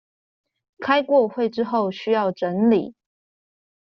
[0.79, 2.95] 開過會之後需要整理